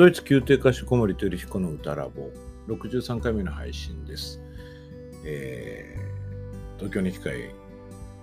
[0.00, 2.30] ドイツ宮廷歌手小森照彦の歌ラボ
[2.68, 4.40] 63回目の配信です。
[5.26, 7.50] えー東京に機会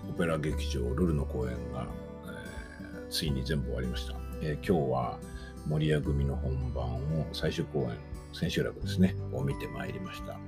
[0.10, 1.86] オペラ劇場ルルの公演が、
[2.26, 4.16] えーついに全部終わりました。
[4.42, 5.20] えー今日は
[5.68, 7.92] 守谷組の本番を最終公演、
[8.34, 10.30] 千秋楽ですね、を見てまいりました。
[10.30, 10.40] や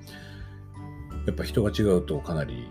[1.30, 2.68] っぱ人が違うとかなり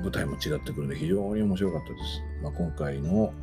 [0.00, 2.22] 舞台も違ってくるので非常に面白かったです。
[2.42, 3.34] まあ、今回の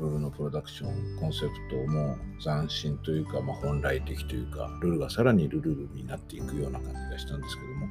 [0.00, 7.88] ルールのプロダクションコンセプトも斬新というか、まあ、本来的というかルールがさらにルルルになっていくような感じがしたんですけども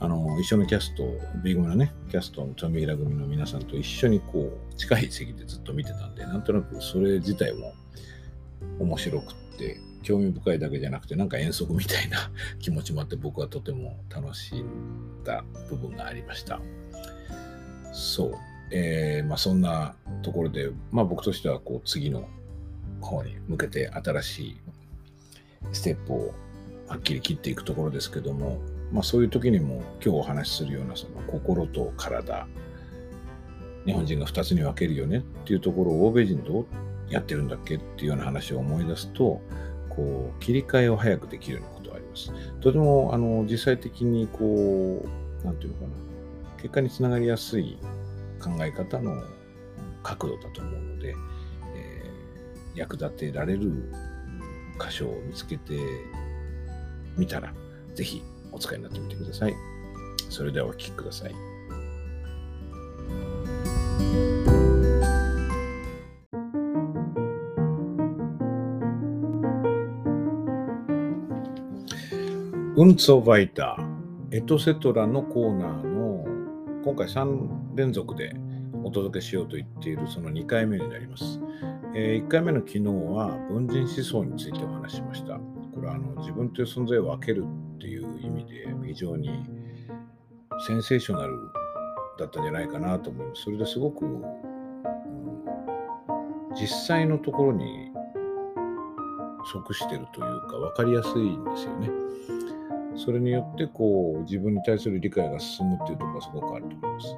[0.00, 1.04] あの一緒のキャスト
[1.42, 7.72] B 組のねキャストの富平組の皆さんと一緒にこう近い席でずっと見てたんでなんとなくそれ自体も
[8.78, 12.30] 面白くって興味深いだけじゃなくてなんか遠足みたいな
[12.60, 16.60] 気持ちもあって僕はとても楽しんだ部分がありました。
[17.92, 18.34] そう。
[18.70, 22.28] えーまあ、そんなところで、まあ、僕としてはこう次の
[23.00, 24.56] 方に向けて新しい
[25.72, 26.34] ステップを
[26.88, 28.60] はっきり切っていくところですけども、
[28.92, 32.46] まあ、そういう時にも今日お話しするようなその心と体
[33.84, 36.66] 日本人が2つに分けるよねっていうところを欧米人どう
[37.08, 39.40] やってるんだっけっていうような話を思い出すと
[39.88, 42.32] こう切り替えを早くできるようなことがあります。
[42.60, 45.04] とてもあの実際的にこ
[45.42, 45.90] うなんていうのかな
[46.56, 47.78] 結果につながりやすい
[48.38, 49.22] 考え方の
[50.02, 51.14] 角度だと思うので、
[51.74, 52.08] えー
[52.78, 53.92] 役立てられる
[54.80, 55.76] 箇所を見つけて
[57.16, 57.52] みたら、
[57.94, 58.22] ぜひ
[58.52, 59.54] お使いになってみてください。
[60.30, 61.34] それではお聴きください。
[72.76, 75.87] うんつをバイター、エトセトラのコーナー
[76.88, 78.34] 今回3連続で
[78.82, 81.38] お届けしようと言っているその2回目になります。
[81.94, 85.34] え1回目の昨日は文人思想についてお話ししました。
[85.34, 87.44] これはあの自分という存在を分ける
[87.76, 89.28] っていう意味で非常に
[90.66, 91.34] センセーショナル
[92.18, 93.42] だったんじゃないかなと思います。
[93.42, 94.22] それですごく、うん
[96.58, 97.92] 実際のところに
[99.52, 101.90] 即してるというか分かりやすいんですよね。
[102.98, 107.16] それによってこう自分に対する理解が進むっていうところがすごくあると思います。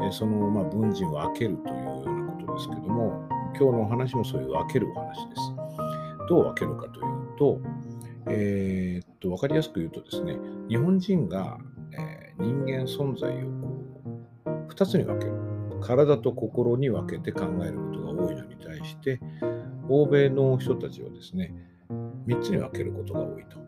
[0.00, 3.28] えーその、まあ、文人を分けるというようなことですけども
[3.58, 5.42] 今日のお話もそういう分けるお話です。
[6.28, 7.60] どう分けるかというと,、
[8.28, 10.36] えーっと分かりやすく言うとですね
[10.68, 11.58] 日本人が、
[11.92, 14.02] えー人間存在をこ
[14.46, 15.32] う2つに分ける
[15.80, 19.20] 体と心に分けて考えることが多いのに対して
[19.88, 21.54] 欧米の人たちはですね
[22.26, 23.61] 3つに分けることが多いと。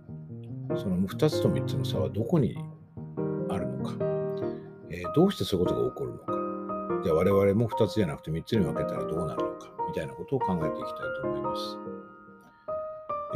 [0.76, 2.56] その2つと3つの差はどこに
[3.48, 3.94] あるのか、
[4.90, 6.32] えーどうしてそういうことが起こるのか、
[7.04, 11.78] じゃあ我々も2つじゃなくて3つに分けたらどうなるのか、みたいなことを考えていきたいと思います。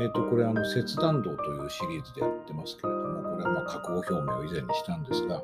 [0.00, 5.42] えっ、と、これ、あの、切断道というシリーズでやってますけれども、これはまあ覚悟表明を以前にしたんですが、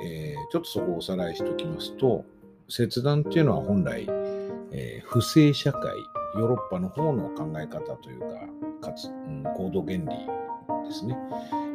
[0.00, 2.24] えーちょっとそこをおさらいしておきますと、
[2.68, 4.06] 切断っていうのは本来、
[4.70, 5.92] えー不正社会、
[6.36, 8.26] ヨーロッパの方の考え方というか、
[8.80, 10.04] かつ、うん行動原理
[10.88, 11.16] ですね、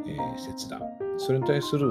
[0.07, 0.81] えー切断。
[1.17, 1.87] それに対する、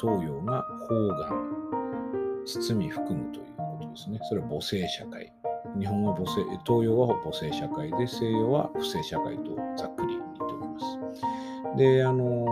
[0.00, 4.18] 東洋が方眼、包み含むということですね。
[4.22, 5.32] それは母性社会。
[5.78, 11.78] 日本は母性、東洋は母性社会で、西洋は不正社会とざっくり言っております。
[11.78, 12.44] で、あの、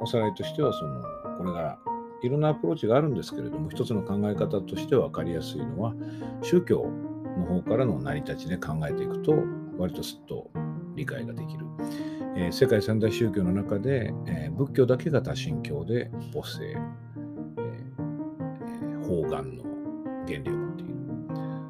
[0.00, 1.02] おさらいとしては、その、
[1.38, 1.78] これが、
[2.22, 5.94] いろんなアプローチがあるんですけれども、一つの考え方として分かりやすいのは、
[6.42, 6.86] 宗教
[7.38, 9.34] の方からの成り立ちで考えていくと、
[9.78, 10.50] 割とすっと
[10.94, 11.66] 理解ができる。
[12.36, 19.62] えー世界三大宗教の中で、えー仏教だけが多神教で母性、えー方眼の
[20.26, 20.94] 原理を持っている。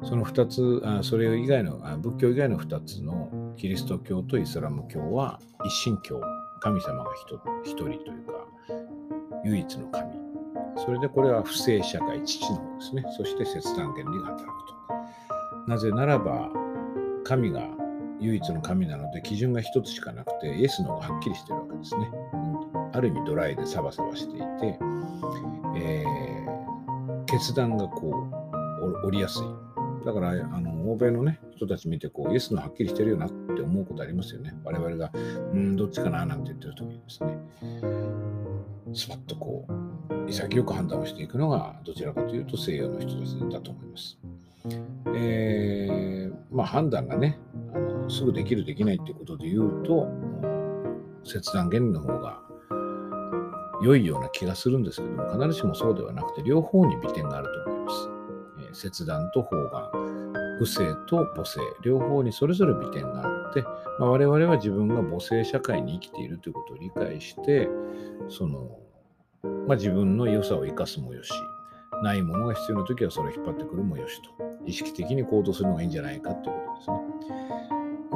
[0.03, 6.19] その2つ、あそれ以外のあ仏教以外の2つのキリスト教とイスラム教は一神教、
[6.59, 8.47] 神様が一一人というか、
[9.45, 10.11] 唯一の神。
[10.77, 13.03] それでこれは不正社会、父の方ですね。
[13.17, 14.47] そして切断原理が働く
[15.65, 15.69] と。
[15.69, 16.49] なぜならば、
[17.23, 17.67] 神が
[18.19, 22.11] 唯一の神なので基準が一つしかなくてイエスの方がはっきりしてるわけですね。
[22.93, 24.79] ある意味ドライでサバサバしていて、
[25.77, 26.27] えー
[27.29, 28.09] 決断がこ
[28.81, 30.05] う折りやすい。
[30.05, 34.55] だからあの欧米のね人たち見てこうイエスのはっきりしてるよなって思うことありますよね。
[34.63, 35.19] 我々がう
[35.57, 37.37] んどっちかななんて言ってる時にですね。
[38.93, 44.17] スパッとこう潔く判断をしていくのがどちらかというと西洋の人たちだと思います。
[45.13, 47.37] えーまあ判断がね
[48.09, 50.07] すぐできるできないっていうことで言うと
[51.23, 52.41] 切断原理の方が
[53.83, 58.09] 良いような気がするんですけども必ずしもそうではなくて両方に美点があると思います。
[58.59, 60.17] えー切断と方眼
[60.59, 63.61] 母性と母性両方にそれぞれ美点があって、
[63.99, 67.69] まあ、我々は自分が母性社会に生きているということを理解して
[68.29, 68.79] その、
[69.67, 71.31] まあ、自分の良さを生かすもよし
[72.03, 74.29] ないものが必要な時はそれを引っ張ってくるもよしと
[74.65, 77.56] 意識的に行動するのがいいんじゃないかということですね。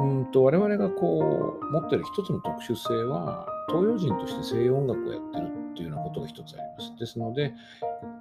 [0.02, 6.98] うんと我々がこう持ってる一つの特殊性は東洋人として西洋音楽をやってるっていうようなことが一つあります。
[6.98, 7.54] ですので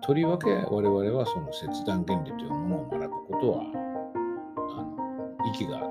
[0.01, 3.63] とりわけ我々はその切断原理というものを学ぶことは
[4.77, 5.81] あの息が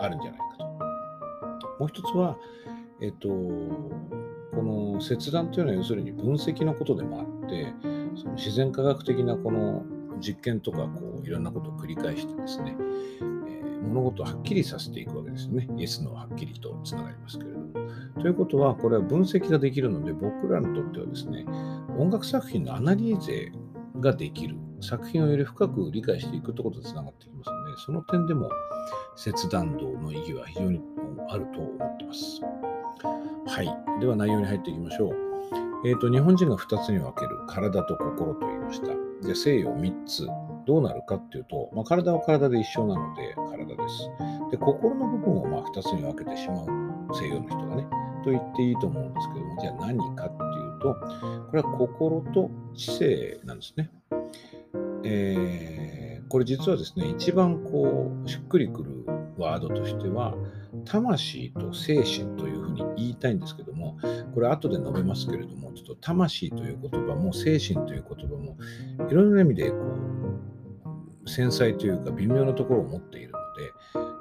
[0.00, 0.64] あるんじゃないかと。
[1.78, 2.36] もう一つは、
[3.00, 7.72] えっと、この切断というのは要するに分析のことでもあって
[8.16, 9.84] その自然科学的なこの
[10.20, 12.76] 実験とかこういろんなことを繰り返してですね、
[13.82, 15.68] 物事をはっきりさせていくわけですよね。
[15.76, 17.66] イエスのはっきりとつながりますけれども。
[18.20, 21.44] ということはこれは分析ができるので僕らにとってはですね
[21.98, 23.52] 音楽作品のアナリーゼ
[24.00, 28.48] ができる作品をより深く理解していくということでつながってきますのでその点でも
[29.16, 30.80] 切断道の意義は非常に
[31.28, 32.40] あると思っています。
[33.46, 34.00] はい。
[34.00, 35.16] では内容に入っていきましょう。
[35.84, 38.88] えっ、ー、と、日本人が2つに分ける体と心と言いました。
[39.26, 40.26] で、西洋3つ。
[40.66, 44.10] どうなるかっていうと、まあ、体は体で一緒なので体です。
[44.50, 46.66] で、心の部分をま2つに分けてしまう
[47.14, 47.86] 西洋の人がね、
[48.24, 50.94] と言っていいと思うんですけども、じゃあ何かっていうと、
[51.50, 53.90] これは心と知性なんですね。
[55.04, 59.04] えー、これ実はですね、一番こう、しっくりくる
[59.36, 60.34] ワードとしては、
[60.84, 63.98] 魂と精神というふうに言いたいんですけども、
[64.34, 68.56] これ後で述べますけれども、ちょっと魂という言葉も精神という言葉も、
[69.10, 70.13] いろんな意味でこう
[71.26, 73.72] 繊細というか微妙なところを持っているので、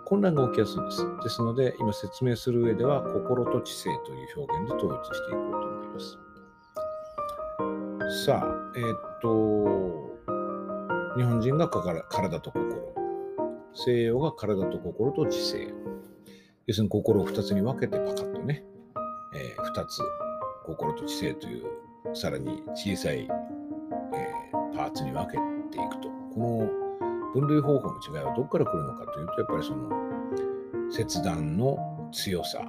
[0.05, 1.05] 混乱が起きやすいんです。
[1.23, 6.19] ですので、今説明する上では、心と知性という表現で統一していこうと思います。
[8.25, 8.45] さあ、
[8.77, 10.13] えー、っと、
[11.17, 12.93] 日本人が体と心、
[13.73, 15.73] 西洋が体と心と知性。
[16.65, 18.63] 要するに心を2つに分けてパカッとね、
[19.35, 20.01] えー、2つ
[20.65, 21.65] 心と知性という
[22.13, 25.37] さらに小さい、えー、パーツに分けて
[25.83, 26.82] いくとこの
[27.33, 29.89] 分類方法の違いはどこから来るのかというとやっぱりその
[30.91, 32.61] 切断の強さ、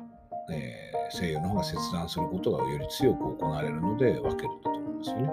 [0.51, 5.31] えー、西洋の方が切断することがより強く行われるので分けるんだと思うんですよね。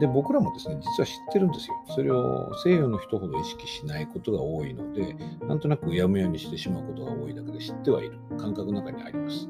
[0.00, 1.74] で、僕らもですね、実は知ってるんですよ。
[1.94, 5.14] それを西洋の人ほど意識しないことが多いので、
[5.46, 8.18] なんとなくうやむやにしてしまうことが多いだけで知ってはいる。
[8.36, 9.48] 感覚の中にあります。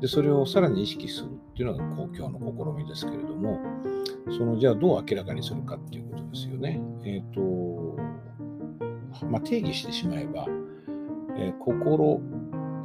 [0.00, 2.38] で、それをさらに意識するっていうのが公共の
[2.76, 3.60] 試みですけれども、
[4.30, 6.80] その、じゃあどう明らかにするかっていうことですよね。
[7.04, 7.96] えっ、ー、と、
[9.26, 10.46] まあ、定義してしまえば、
[11.36, 12.20] えー、心、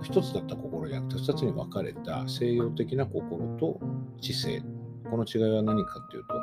[0.02, 3.80] 一つだった心じゃなくて二つに分かれた西洋的な心と
[4.22, 4.62] 知性
[5.10, 6.34] この違いは何かっていうと、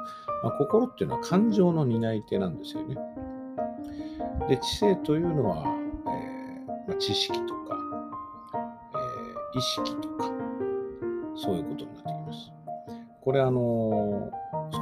[0.43, 2.97] まあ、心っていうのは感情の担い手なんですよね。
[4.49, 7.77] で、知性というのは、えーまあ、知識とか、
[8.95, 10.32] えー、意識とか、
[11.43, 12.53] そういうことになってきます。
[13.21, 14.31] これ、あの、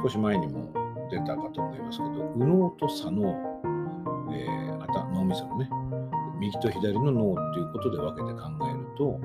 [0.03, 0.71] 少し前にも
[1.09, 3.29] 出たかと思いますけど、右脳と左脳、
[4.31, 5.67] えー、あた脳みそのね、
[6.39, 9.19] 右と左の脳っていうことで分けて考えると、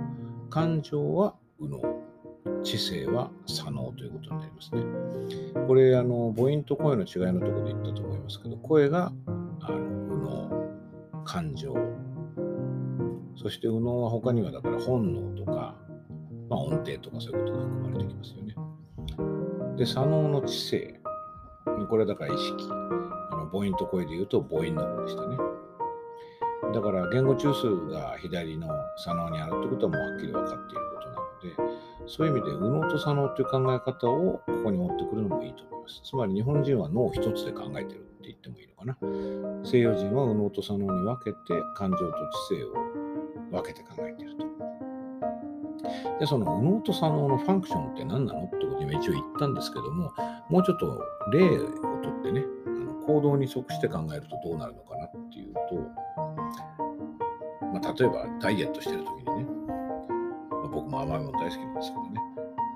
[0.48, 4.82] 感情は右脳、知性は左脳ということになりますね。
[5.66, 9.12] これ、あの母音と声の違いのところで言ったと思いますけど、声が
[9.60, 11.74] あの右脳、感情、
[13.36, 15.75] そして右脳は他にはだから本能とか、
[16.48, 18.54] まあ、音程とかそういうことが含まれてきますよね。
[19.76, 21.00] で、左脳の知性、
[21.88, 25.36] これだから意識、あの母音と声で言うと母音の方でしたね。
[26.72, 36.00] だから言語中枢が左の左脳にあるってことはもうはっきり分かっていることなので、そういう意味で、右脳と左脳という考え方をここに持ってくるのもいいと思います。
[36.04, 38.96] つまり日本人は脳一つで考えてるって言ってもいいのかな。
[39.64, 42.12] 西洋人は右脳と左脳に分けて感情と
[42.48, 42.72] 知性を
[43.50, 44.55] 分けて考えていると。
[46.18, 50.12] で、その右脳と左脳のファンクションって何なのってことを今一応言ったんですけども、
[50.48, 51.02] もうちょっと
[51.32, 51.66] 例を
[52.02, 55.60] とってね、あの行動に即して考えるとどうなるのかなっていうと、
[57.72, 59.46] まあ、例えばダイエットしてる時にね、
[60.50, 62.20] ま僕も甘いもの大好きなんですけどね、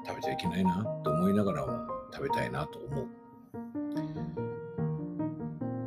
[0.07, 3.07] 食べちゃいけないなって思いながらも食べたいなと思う。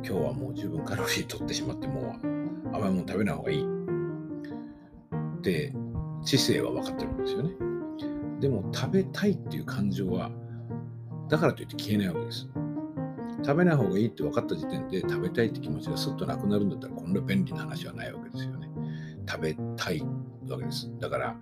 [0.06, 3.64] 今日はもう十分カロリー取ってしまって、もう甘いもの食べない方がいい。
[3.64, 5.72] って
[6.24, 7.50] 知性は分かってるんですよね。
[8.40, 10.30] でも食べたいっていう感情は、
[11.28, 12.48] だからといって消えないわけです。
[13.44, 18.68] 食べない方がいいって分かった時点で食べたいって気持ちがすっとなくなるんだったらこんな便利な話はないわけですよね。
[19.28, 20.02] 食べたい
[20.48, 20.90] わけです。
[20.98, 21.36] だから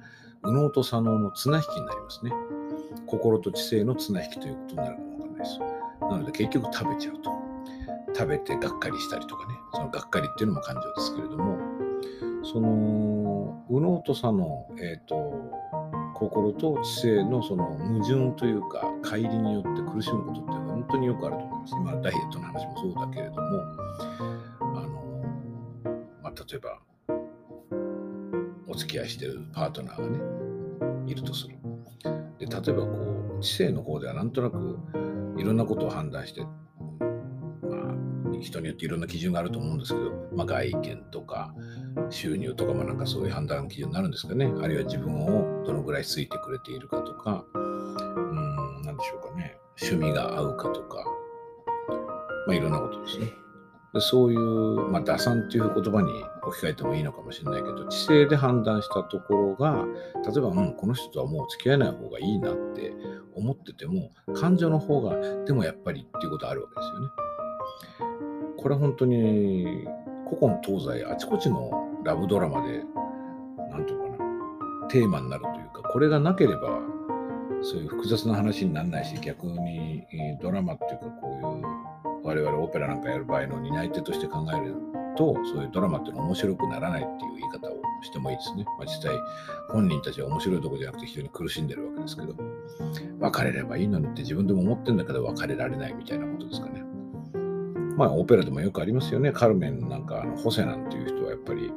[0.45, 2.33] 右脳と左脳の綱引きになりますね。
[3.07, 5.59] 心と知性の綱引きということになるかもわかんないです。
[6.01, 7.31] なので結局食べちゃうと。
[8.15, 11.59] 食食べてがっかりしたりとかね、そのがっかりっていうのも感情ですけれども、
[12.43, 15.33] その、右脳と左脳、え、ー、と、
[16.15, 21.75] 心と知性のその矛盾というか、乖離によって苦しむことって本当によくあると思います。
[21.75, 23.41] 今、ダイエットの話もそうだけれども、
[24.61, 25.25] あの、
[26.23, 26.79] まあ、例えば、
[28.69, 30.19] お付き合いしてるパートナーがね、
[31.07, 31.57] いるとする。
[32.39, 34.79] で、例えばこう、知性の方ではなんとなく
[35.37, 36.45] いろんなことを判断して、
[38.41, 41.55] 人によっていろんな基準があると思うんですけど、まあ、外見とか
[42.11, 44.53] 収入とかもなんかそういう判断基準になるんですかね。
[44.62, 49.59] あるいは自分をどのぐらい好いてくれているかとか、うん、なんでしょうかね。
[49.81, 51.05] 趣味が合うかとか、
[52.47, 53.33] まあ、いろんなことですね。
[53.95, 59.85] でそういう、まあ、打算っていう言葉に置き換えてもいいのかもしれないけど、知性で判断したところが、
[60.27, 62.95] 例えば、うん、この人とはもう付き合えない方がいいなって
[63.35, 67.09] 思ってても、感情の方が、でもやっぱりっていうことあるわけですよね。
[68.62, 69.87] これ本当に
[70.28, 71.71] 古今東西あちこちの
[72.04, 72.85] ラブドラマで
[73.71, 76.81] 何て言うかなテーマになるというかこれがなければ
[77.62, 80.04] そういう複雑な話にならないし逆に
[80.40, 81.92] ドラマっていうかこういう
[82.25, 84.75] 我々オペラなんかやる場合の担い手として考える
[85.16, 88.64] とそういうドラマっていうのは面白くならないっていう言い方をしてもいいですね。
[88.78, 89.19] まあ、実際
[89.69, 92.35] 本人たちは面白いとこじゃなくて非常に苦しんでるわけですけど
[93.21, 96.82] 別れればいいのにって自分でも思ってるんだけど別れられないみたいなことですかね。
[97.97, 99.33] まあ、オペラでもよくありますよね。
[99.33, 101.73] カルメンなんか、あのホセなんていう人はやっぱり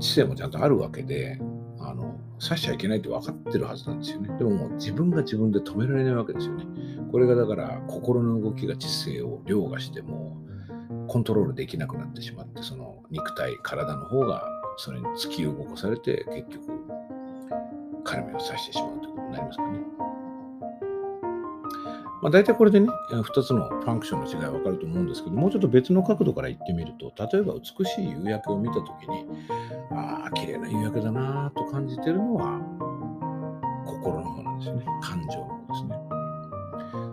[0.00, 1.38] 知性もちゃんとあるわけで、
[1.78, 4.36] あの刺しちゃいけないって分かってるはずなんですよね。
[4.38, 6.64] でももう自分が自分で止められないわけですよね。
[7.10, 10.36] これがだから心の動きが知性を凌駕しても
[11.08, 14.44] コントロールできなくなってしまって、その肉体、体の方が
[14.78, 16.72] それに突き動かされて結局
[18.04, 19.78] カルメンを刺してしまうということになりますかね。
[22.26, 29.24] まあ、大体これでね、2つのファンクションの違いは分かると思うんですけど、もうちょっと別の角度から言ってみると、例えば美しい夕焼けを見たときに、
[29.92, 32.58] ああ、綺麗な夕焼けだなと感じてるのは、
[33.86, 34.84] 心の方なんですよね。
[35.02, 35.96] 感情の方ですね。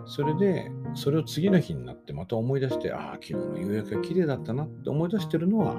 [0.06, 5.76] それで、それを次の日になってまた思い出して、ああ、昨日の夕焼けが綺麗だったなって思い出してるのは、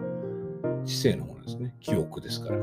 [0.85, 1.75] 知性の方なんですね。
[1.81, 2.57] 記憶ですから。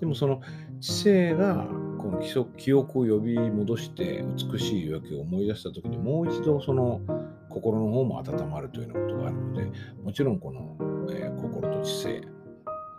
[0.00, 0.42] でもその
[0.80, 1.66] 知性が
[1.98, 2.20] この
[2.56, 7.00] 記憶を呼び戻して美しい夕焼けを思い出した時にもう一度その
[7.48, 10.76] 心の方も温まるというようなことがあるのでもちろんこの、
[11.10, 12.22] えー、心と知性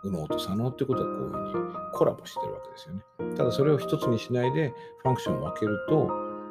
[0.04, 3.36] 右脳と左脳ってことはこういうふうにコラボしてるわけですよね。
[3.36, 6.08] ただそれを一つにしないでファンクションを分けると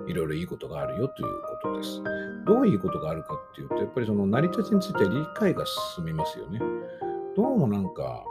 [0.08, 2.02] いろいろいいことがあるよということです。
[2.46, 5.66] どういうことがあるかっていうとやっぱりその成り立ちについて理解が
[5.96, 6.60] 進みますよね。
[7.36, 8.24] どうもなんか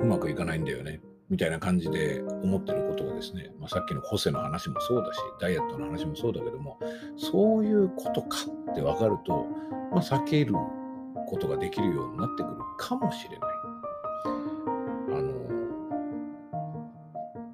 [0.00, 1.00] うまくいかないんだよね。
[1.30, 6.76] みたいな感じで思ってることがですね、まあ、さっきのホセの話もそうだし、ダイエットの話もそうだけども、
[7.16, 8.38] そういうことか
[8.72, 9.46] って分かると、
[9.92, 10.54] まあ、避ける
[11.28, 13.50] ことができるようになってくるかもしれない。
[15.18, 15.32] あの、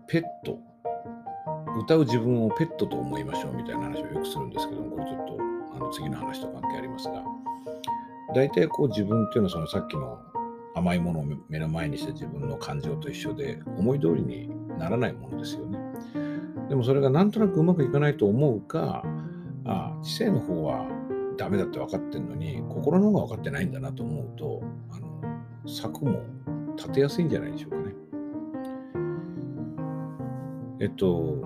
[0.06, 0.58] ペット、
[1.78, 5.36] 歌う自分をペットと思いましょうみたいな話をよくするんですけども、これちょっと
[5.76, 7.22] あの次の話と関係ありますが、
[8.34, 10.18] 大体こう自分っていうのはそのさっきの
[10.76, 15.78] 甘いものを目の前にして自分の感情と一緒で思い通りにならないものですよね。
[16.68, 19.02] でもそれがなんとなくうまくいかないと思うか、
[19.64, 20.86] あ知性の方は
[21.38, 26.22] ダメだって分かってんのに心の方が分かってないんだなと思うとあの策も
[26.76, 27.94] 立てやすいんじゃないでしょうかね。
[30.80, 31.38] えっと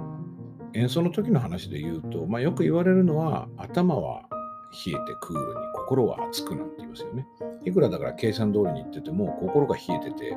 [0.74, 4.22] 演奏の時の話で言うと、まあ、よく言われるのは頭は
[4.86, 7.26] 冷えてクールに心は熱くなんて言いますよね。
[7.64, 10.36] いくらだから計算通りに言ってても心が冷えてて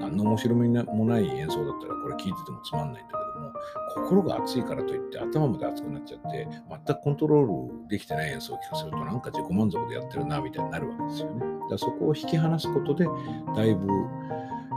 [0.00, 3.52] 何の面白みもない演奏だったらこれ聞いててもつまんないんだけども
[3.94, 6.48] 心が熱いからといって頭まで熱くなっちゃって
[6.86, 11.40] 全くコントロールできてない演奏を聴かせるとなんか自己満足でやってるなみたいになるわけですよね。
[11.40, 13.06] だからそこを引き離すことで
[13.54, 13.86] だいぶ、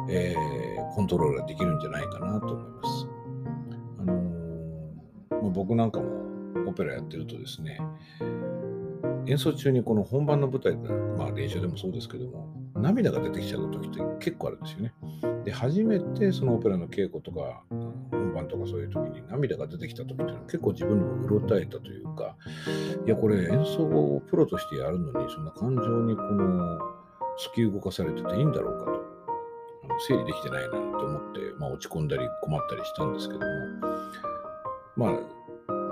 [0.10, 3.08] えー、コントロールができるんじゃないかなと思います。
[4.00, 6.26] あのー、まあ、僕なんかも
[6.68, 7.80] オペラやってるとですね
[9.28, 14.94] 演奏中にこの本番の舞台で、まあ練習でもそうですけども、涙が出てきちゃう時って結構あるんですよね。
[15.44, 17.64] で、初めてそのオペラの稽古とか、
[18.12, 22.36] 本番とかそういう時に涙が出てきた時っていうのは結構自分でもうろたえたというか、
[23.06, 26.78] いや、これ演奏をプロとしてやるのに、そんな感情にこの
[27.38, 29.06] 突き動かされてていいんだろうかと。
[30.00, 33.46] 整理できてないなと思って、まあ、落ち込んだり困ったりしたんですけども、
[34.98, 35.20] まあ、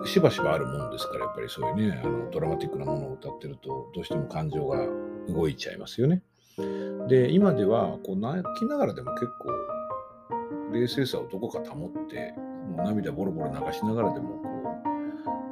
[0.06, 4.86] しばしばあるもんですから、やっぱりそういうね、あのドラマティックなものを歌ってると、どうしても感情が
[5.30, 6.22] 動いちゃいますよね。
[7.08, 9.50] で、今ではこう泣きながらでも結構、
[10.72, 12.34] 冷静さをどこか保って、
[12.76, 14.42] もう涙ボロボロ流しながらでもこ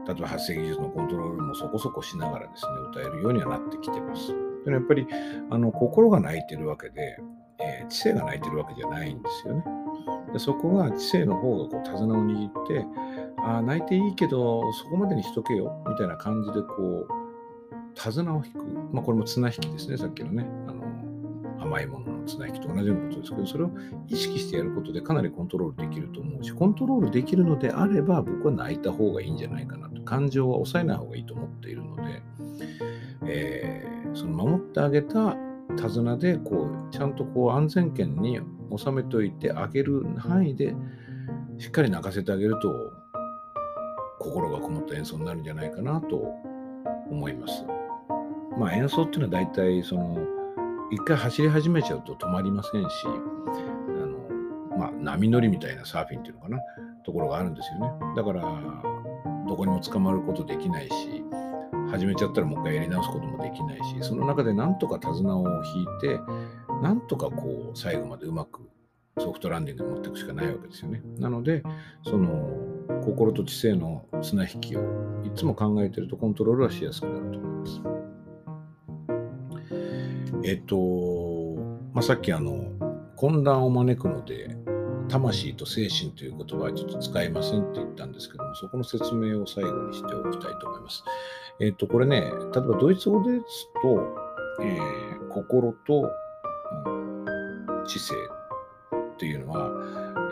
[0.05, 4.33] う、例えば発声技術のコントロールもそこそこしながらですね、歌えるようにはなってきてます。
[4.65, 5.07] でやっぱり
[5.49, 7.17] あの心が泣いてるわけで、
[7.59, 9.63] えー、知性が泣いてるわけじゃないんですよね。
[10.33, 12.85] でそこが知性の方がこう手綱を握って、
[13.43, 17.21] あ、泣いていいけど、そこまでにしとけよ、みたいな感じでこう、
[17.95, 18.63] 手綱を引く。
[18.91, 20.45] まあこれも綱引きですね、さっきのね。
[20.67, 20.81] あの
[21.61, 23.71] 甘いものの綱引きと同じようなことですけど、それを
[24.07, 30.01] 意識してやることでかなりコントロールできると思うし、コントロールできるのであれば、僕は泣いた方がいいんじゃないかなと。
[30.01, 32.23] 感情は抑えない方がいいと思っているので、
[33.25, 35.35] えー、その守ってあげた
[35.77, 38.39] 手綱でこうちゃんとこう安全圏に
[38.75, 40.73] 収めておいてあげる範囲で
[41.57, 43.00] しっかり泣かせてあげると
[44.21, 46.15] 心がこもった演奏になるんじゃないかなと
[47.09, 47.65] 思います。
[48.57, 50.17] まあ演奏っていうのは大体その
[50.91, 53.09] 一回走り始めちゃうと止まりませんしあ
[54.75, 56.59] の、まあ、波乗りみたいなサーフィンっていうのかな
[57.05, 57.91] ところがあるんですよね。
[58.15, 58.41] だから
[59.47, 61.23] どこにも捕まることできないし
[61.89, 66.19] 始めちゃったらもう一回やり直すこともできないしその中でなんとか手綱を引いて
[66.81, 68.61] なんとかこう最後までうまく
[69.17, 71.01] ソフトランディングに持っていくしかないわけですよね。
[71.17, 71.63] なので
[72.03, 72.57] その
[73.03, 74.81] 心と知性の綱引きを
[75.23, 77.81] いつも考えてるとコントロールはしやすくなると思います。
[80.43, 80.75] えっと、
[81.93, 82.71] まあ、さっきあの
[83.15, 84.57] 混乱を招くので
[85.07, 91.03] 魂と精神という言葉はちょっと使いませんって言ったんですけども、そこの説明を最後にしておきたいと思います。
[91.59, 94.15] えっ、と、これね、例えばドイツ語ですと、
[94.63, 96.09] えー、心と、
[96.85, 98.15] うん、知性
[99.21, 99.69] っていうのは、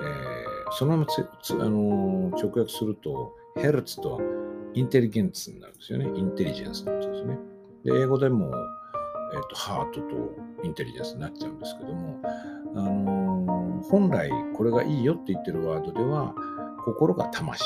[0.02, 4.20] えー、そのままつつ、あのー、直訳すると、ヘルツと
[4.74, 6.06] インテリゲンツになるんですよね。
[6.06, 7.38] インテリジェンスなんですね。
[7.86, 12.20] で、英語でも、えーと、ハートとインテリジェンスになっちゃうんですけども、
[12.74, 16.34] あのー、本来これがいいよって言ってるワードでは、
[16.84, 17.64] 心が魂、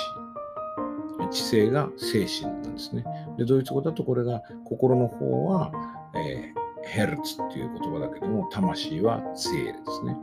[1.32, 3.06] 知性が精神なんですね。
[3.38, 5.72] で、ドイツ語だとこれが心の方は、
[6.16, 10.18] えー、ヘルツっていう言葉だけども、魂はセールですね。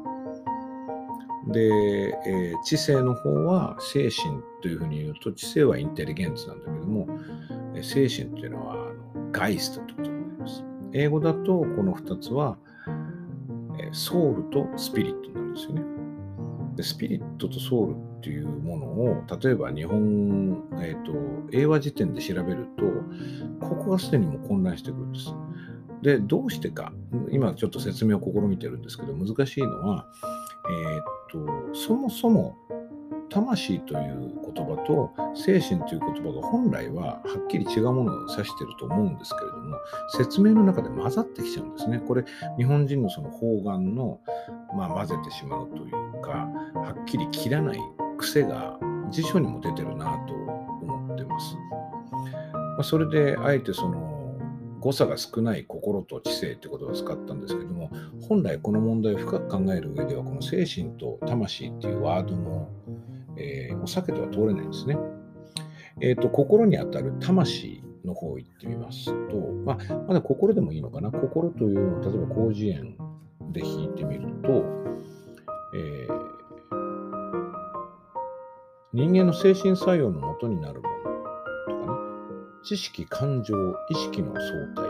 [1.48, 1.60] で、
[2.26, 7.08] えー、知性の方は精神というふうに言うと、知性はインテリゲンツなんだけども、
[7.82, 10.64] 精神というのはあのガイストということになります。
[10.92, 12.58] 英語だとこの2つは、
[13.78, 15.82] え、ソウルとスピリットなんですよね。
[16.76, 21.12] でスピリットとソウルっていうものを例えば日本、えーと、
[21.52, 25.34] 英和辞典で調べるとここがすでにも混乱してくるんです。
[26.02, 26.92] でどうしてか
[27.30, 30.06] 今ちょっと説明を試みてるんですけど難しいのは、
[30.70, 32.56] えーとそもそも
[33.30, 39.76] 魂という言葉と精神という言葉が本来ははっきり違うものを指してると思うんですけれども
[40.08, 42.00] 説明の中で混ざってきちゃうんですね。
[42.00, 42.24] これ
[42.58, 44.20] 日本人のその方眼の、
[44.76, 47.80] まあ、混ぜてしまうというかはっきり切らない
[48.18, 48.78] 癖が
[49.10, 51.56] 辞書にも出てるなと思ってます。
[52.52, 54.09] まあ、それであえてその
[54.80, 57.90] 誤差が少ない心と知性ってことを使ったんですけども
[58.28, 62.68] 本来この問題を深く考える上ではこの精神と魂っていうワードの
[63.36, 64.98] えー、お避けては通れないんですね。
[66.00, 71.10] え、ー、と、心にあたる魂の方行ってみますと、まあ、まだ心でもいいのかな？
[71.10, 72.96] 心というのを、例えば広辞苑
[73.52, 74.48] で引いてみると、
[75.74, 76.16] えー、
[78.92, 80.82] 人間の精神作用のもとになる、
[82.62, 83.54] 知識、感情、
[83.88, 84.84] 意識の相対、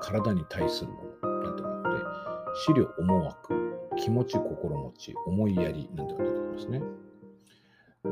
[0.00, 6.82] 体に対するものなんてのがあって、資料、思惑、気持ち、心持ち、思いやりなんていうのが出てきますね。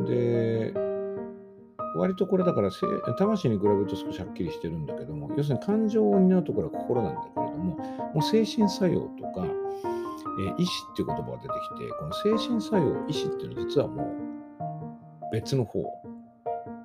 [0.07, 0.75] で、
[1.97, 2.71] 割とこれだから、
[3.17, 9.47] 魂に比べると少しはっきりしてるんだけども、要するに感情を担うところは心なんだけれども、もう精神作用とか、
[10.41, 15.83] えー、意志っていう言葉が出てきて、この精神作用、意志っていうのは実はもう別の方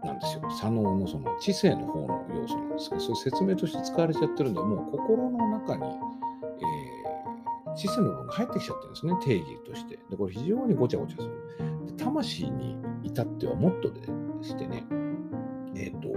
[0.04, 0.42] なんですよ。
[0.50, 10.00] 左脳のその知性の方の要素なんですけど、そういう説明として使われちゃってるんで、もう心の中に、えー、知性の部分が入ってきちゃってるんですね、定義として。
[10.10, 11.32] で、これ非常にごちゃごちゃする。
[11.88, 14.02] で魂に至ってはもっとで
[14.42, 14.86] してね、
[15.76, 16.10] えっ、ー、と、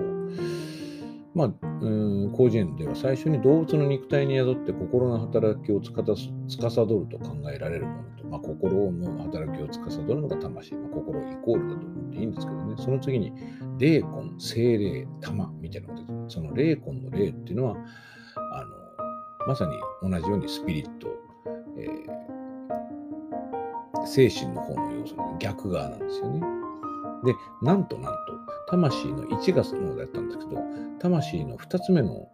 [1.35, 1.47] まあ、
[1.83, 1.89] う
[2.29, 13.33] ん、広辞苑では最初に動物の肉体に宿って心の働きをつか司ると考えられるもの、まあ、心の働きを司るのが魂、まあ、心イコールだと思っていいんですけどね、その次に、
[13.79, 17.77] 霊魂、精霊、玉みたいなのが出てその霊魂の霊っていうのは、
[18.53, 18.87] あの
[19.47, 21.09] まさに同じようにスピリット、
[21.79, 26.41] えー、精神の方の要素の逆側なんですよね。
[27.25, 28.19] で、なんとなんと、
[28.69, 30.61] 魂の1月の方だったんですけど、
[30.99, 32.29] 魂の2つ目の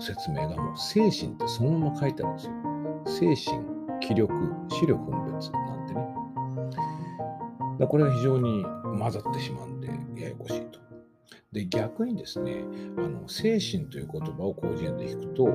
[0.00, 3.34] 説明がもう精神ってそのまま書いてあるんですよ。
[3.36, 4.32] 精神、気力、
[4.70, 6.00] 視力分別なんてね。
[7.78, 8.64] だこれが非常に
[8.98, 9.88] 混ざってしまうんで、
[10.20, 10.78] ややこしいと。
[11.52, 12.62] で逆にですね
[12.98, 15.48] あの精神という言葉を広辞苑で引くと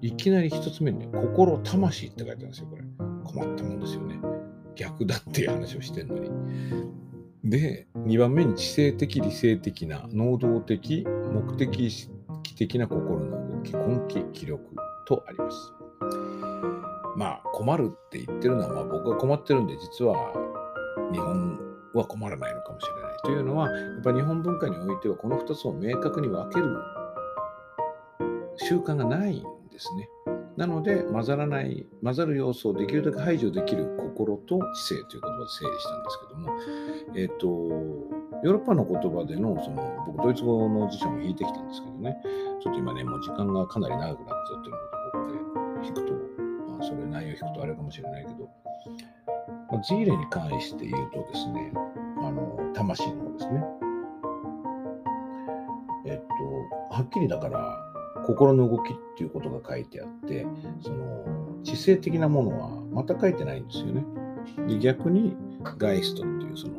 [0.00, 2.82] いきなり一つ目にね心魂って書いてあるんですよこれ
[3.24, 4.20] 困ったもんですよね
[4.74, 6.30] 逆だっていう話をしてるのに
[7.44, 12.10] で2番目に知性的理性的な能動的目的意識
[12.56, 14.64] 的な心の動き根気気力
[15.06, 15.72] とあります
[17.16, 20.32] まあ困るって言ってるのは、まあ、僕が困ってるんで実は
[21.12, 21.58] 日本
[21.94, 23.10] は困らないのかもしれない。
[23.22, 26.76] というのは、やっぱり日本文化においてはこの2つを明確に分ける
[28.56, 30.08] 習慣がないんですね。
[30.56, 36.52] なので、混ざらない、混ざる要素をできるだけ排除できる心と知性という言葉で整理したんですけども、
[37.16, 37.46] えっ、ー、と、
[38.42, 42.16] ヨーロッパの言葉での、その、僕、ドイツ語の辞書も引いてきたんですけどね、
[42.62, 46.29] ちょっと今ね、もう時間がかなり長くなっちゃってるので、ここで引くと、
[46.80, 48.48] あ、それ内容を引くとあれかもしれないけど、
[49.70, 51.72] まあ、ジーレに関して言うとですね、
[52.22, 53.64] あの、魂の方ですね。
[56.06, 57.76] えっと、はっきりだから、
[58.26, 60.46] 心の動きっていうことが書いてあって、
[60.80, 61.24] その、
[61.62, 64.04] 知性的なものはまた書いてないんですよね。
[64.66, 65.36] で逆に、
[65.78, 66.74] ガイストっていうその、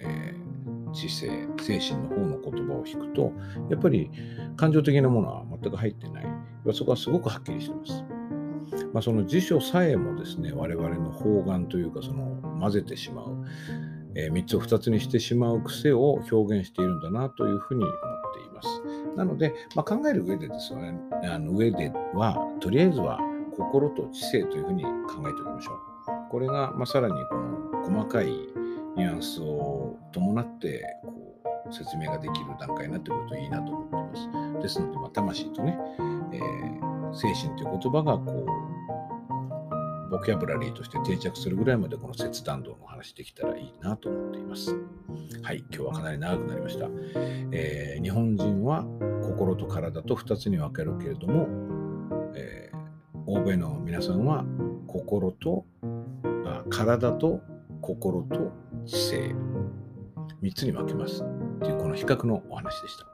[0.00, 3.32] えー、知性、精神の方の言葉を引くと、
[3.70, 4.10] やっぱり
[4.56, 6.26] 感情的なものは全く入ってない。
[6.72, 8.17] そこはすごくはっきりしてます。
[8.92, 13.44] まあ、その辞書さえもですね、我々の方眼というか、その混ぜてしまう、
[14.14, 17.96] えー、3つを2つにしてしまう癖を表現しているんだなというふうに思っ
[18.34, 18.68] ています。
[19.16, 23.20] なので、まあ、考える上でですね、あの上では、とりあえずは
[23.56, 26.30] 心と知性というふうに考えておきましょう。
[26.30, 28.26] これが、まあ、さらにこの細かい
[28.96, 34.62] ニュアンスを伴ってこう説明ができる段階になってくるといいなと思っています。
[34.62, 35.78] ですので、まあ、魂とね、
[36.32, 38.77] えー、精神という言葉がこう
[40.10, 44.74] ボキャブラリーとして定着するぐらいまでこの切断道の話できたらいいなと思っています。
[45.42, 46.88] はい、今日はかなり長くなりました。
[47.52, 48.84] えー、日本人は
[49.22, 51.48] 心と体と2つに分けるけれども、
[52.34, 52.78] えー、
[53.26, 54.44] 欧米の皆さんは
[54.86, 55.64] 心と
[56.46, 57.40] あ体と
[57.82, 58.52] 心と
[58.86, 59.34] 知性
[60.42, 61.22] 3つに分けます
[61.60, 63.07] というこの比較のお話でした。